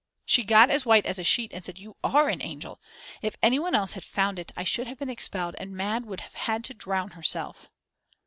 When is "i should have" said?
4.57-4.97